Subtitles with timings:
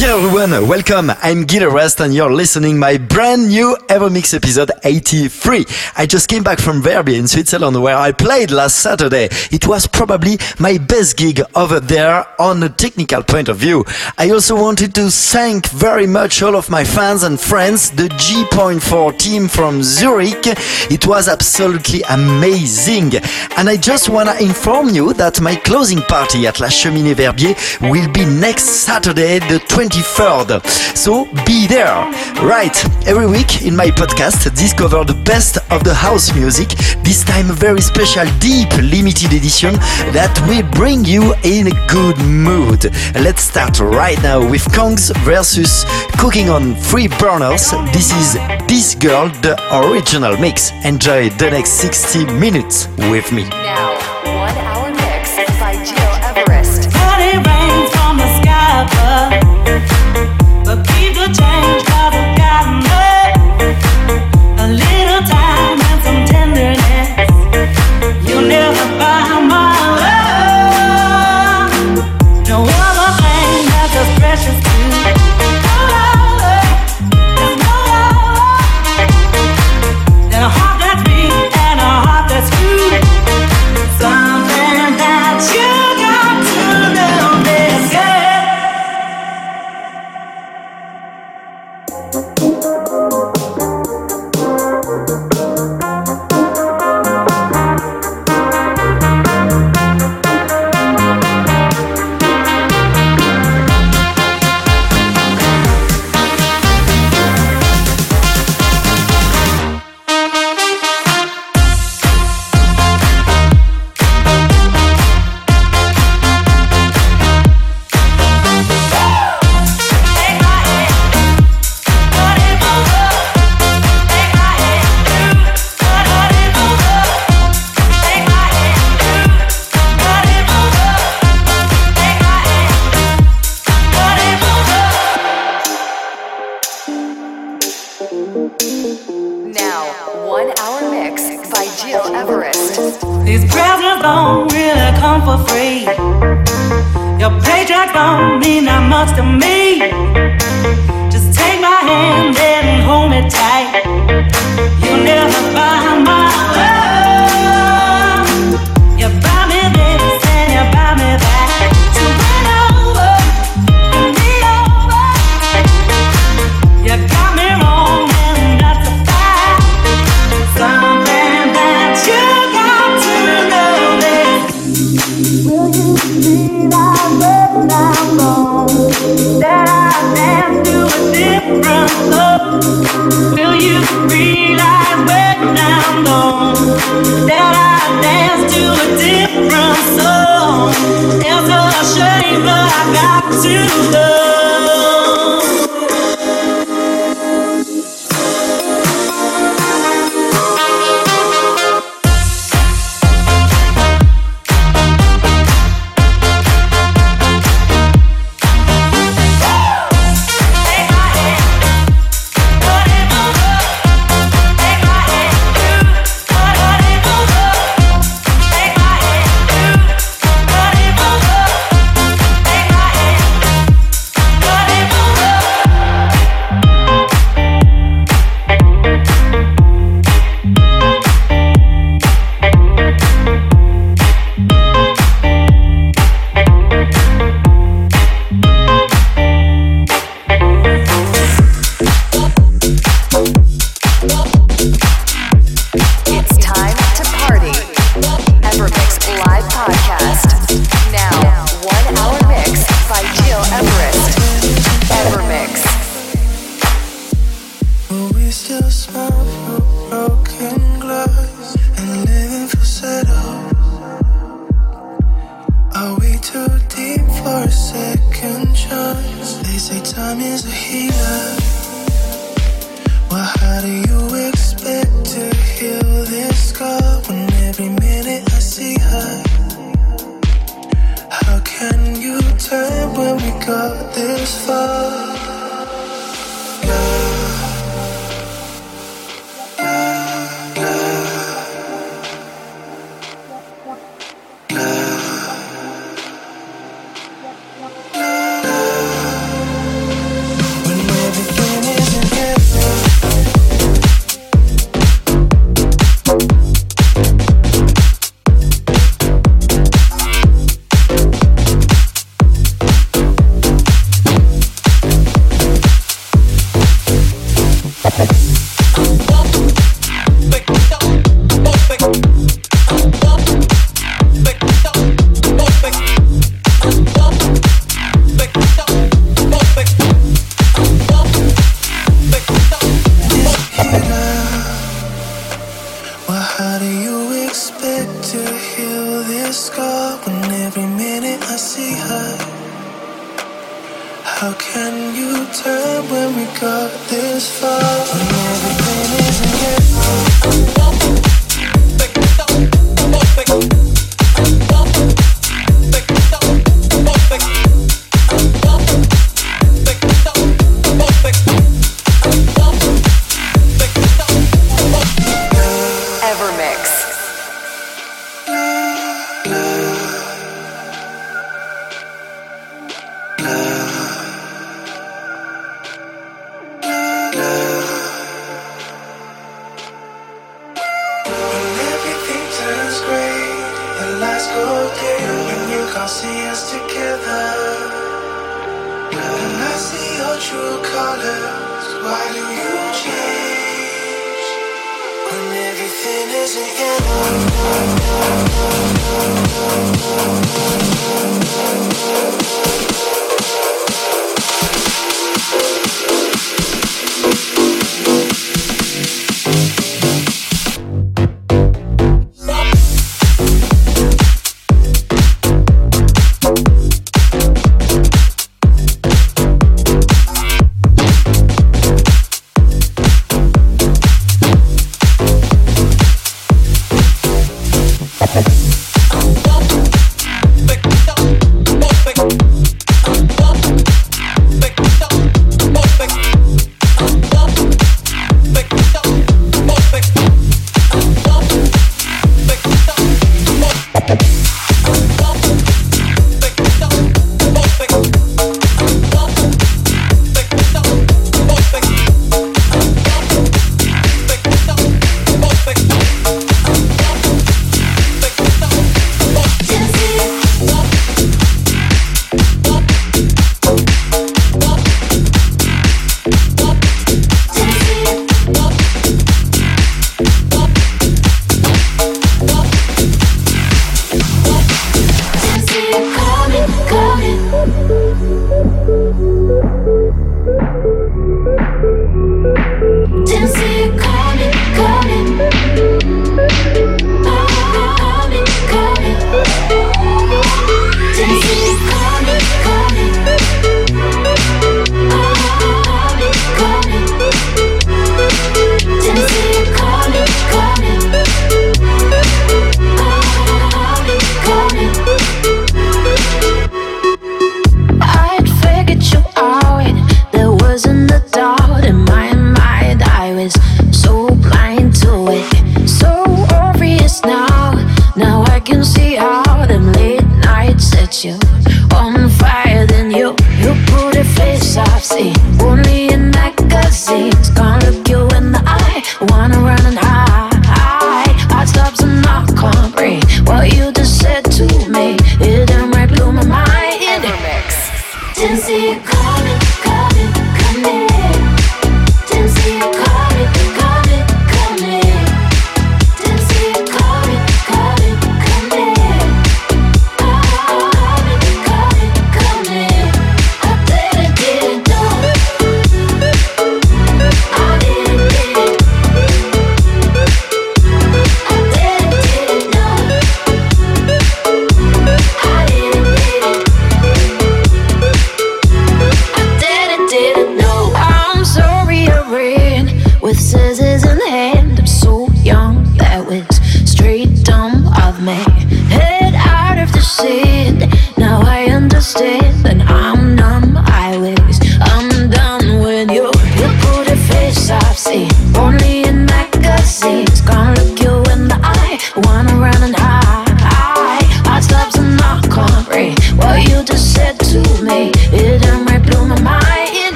[0.00, 1.12] Dear everyone, welcome.
[1.20, 5.66] I'm Gil Everest and you're listening my brand new Evermix episode 83.
[5.94, 9.28] I just came back from Verbier in Switzerland where I played last Saturday.
[9.52, 13.84] It was probably my best gig over there on a technical point of view.
[14.16, 19.18] I also wanted to thank very much all of my fans and friends, the G.4
[19.18, 20.46] team from Zurich.
[20.90, 23.16] It was absolutely amazing.
[23.58, 28.10] And I just wanna inform you that my closing party at La Cheminée Verbier will
[28.12, 30.66] be next Saturday, the 20 23rd.
[30.96, 31.94] So be there.
[32.42, 32.76] Right,
[33.06, 36.68] every week in my podcast, discover the best of the house music.
[37.02, 39.74] This time, a very special, deep, limited edition
[40.14, 42.84] that will bring you in a good mood.
[43.14, 45.84] Let's start right now with Kungs versus
[46.18, 47.70] Cookin' on 3 Burners.
[47.92, 48.34] This is
[48.66, 50.70] This Girl, the original mix.
[50.84, 53.44] Enjoy the next 60 minutes with me.
[53.48, 54.19] Now,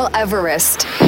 [0.00, 0.99] Gil Everest.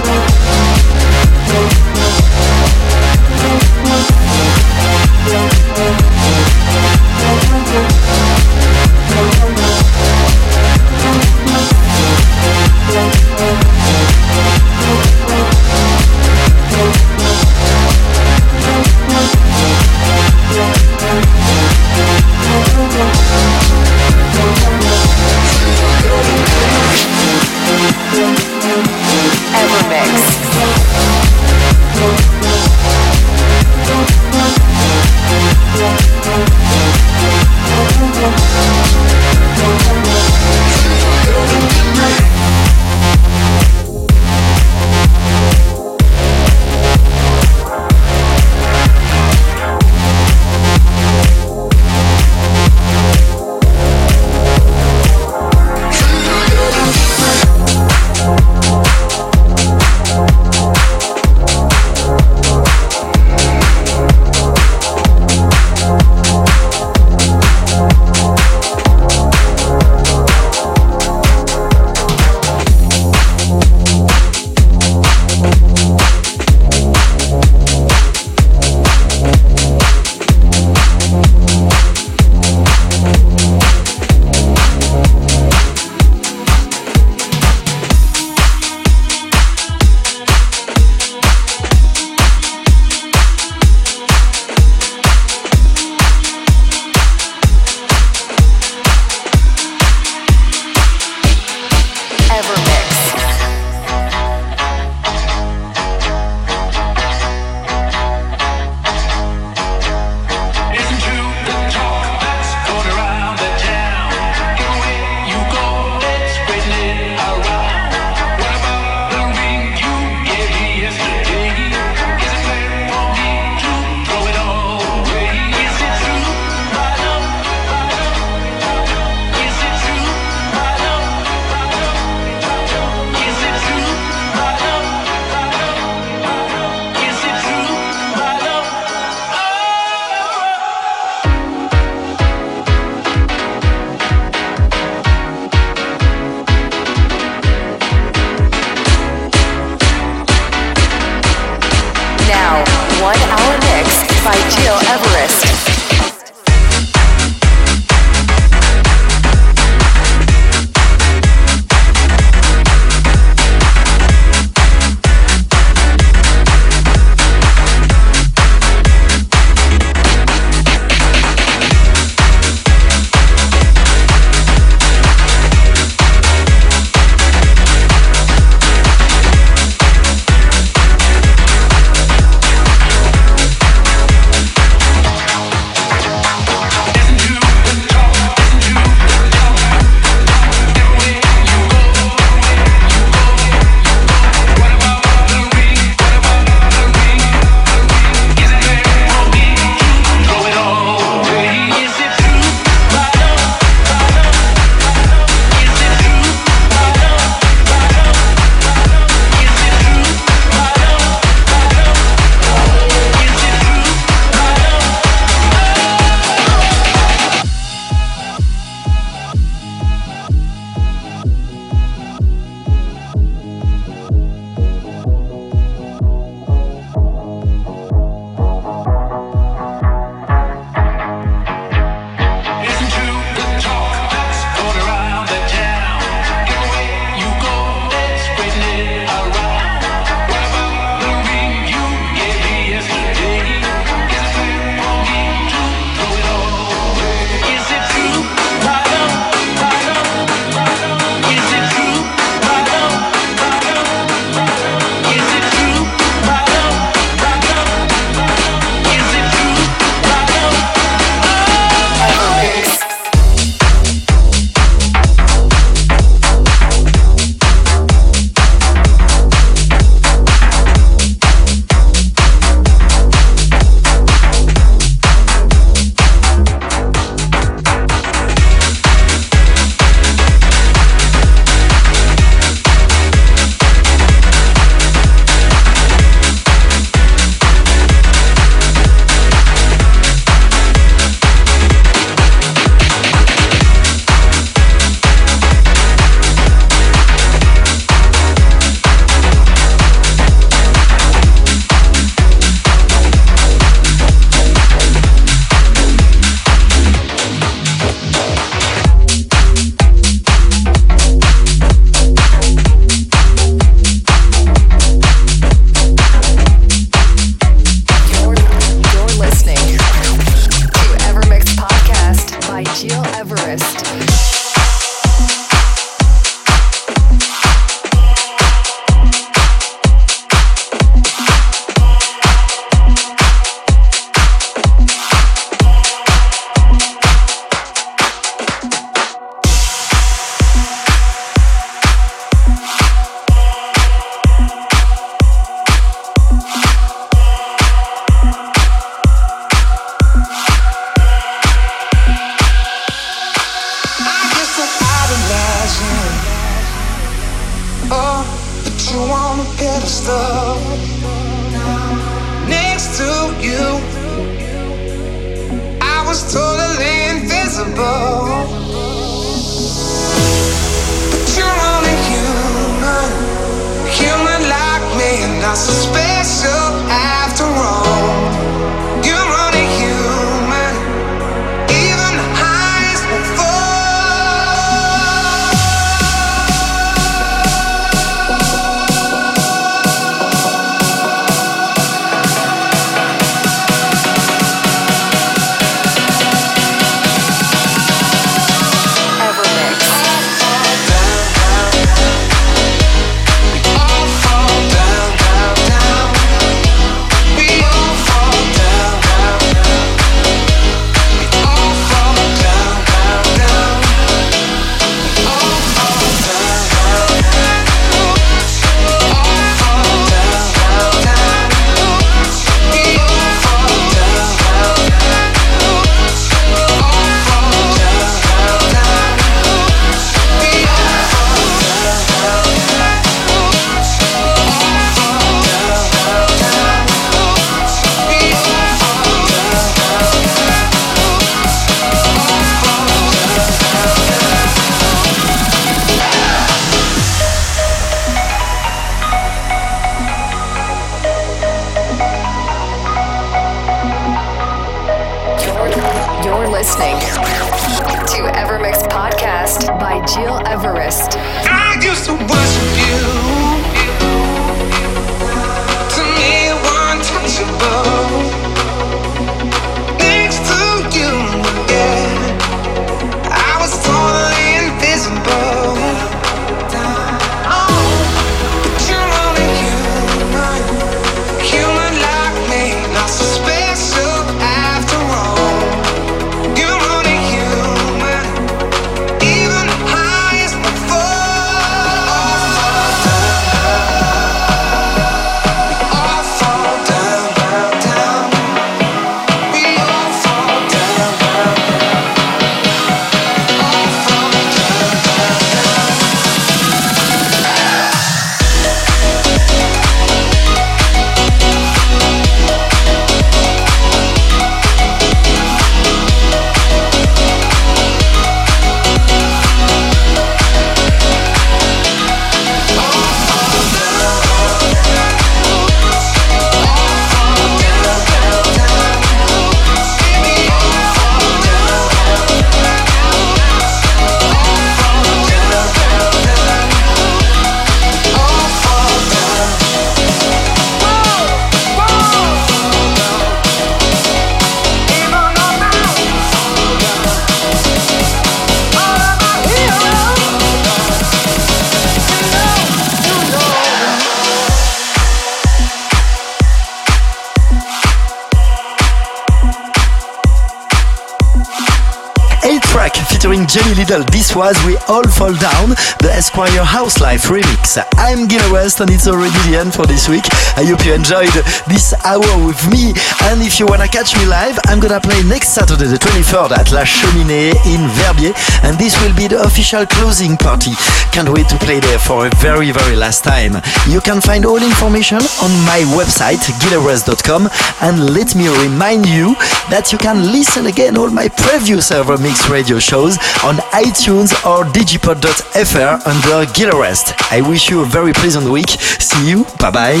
[564.38, 567.74] Was We All Fall Down, the Esquire House Life remix.
[567.98, 570.22] I'm Gil Everest and it's already the end for this week.
[570.54, 571.34] I hope you enjoyed
[571.66, 572.94] this hour with me.
[573.26, 576.70] And if you wanna catch me live, I'm gonna play next Saturday, the 23rd at
[576.70, 578.30] La Cheminée in Verbier.
[578.62, 580.70] And this will be the official closing party.
[581.10, 583.58] Can't wait to play there for a very, very last time.
[583.90, 587.50] You can find all information on my website, gileverest.com.
[587.82, 589.34] And let me remind you
[589.74, 596.08] that you can listen again all my previous Evermix radio shows on iTunes or digipod.fr
[596.08, 597.12] under Gil Everest.
[597.32, 598.68] I wish you a very pleasant week.
[598.70, 599.44] See you.
[599.58, 600.00] Bye bye.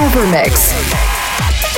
[0.00, 1.69] Evermix.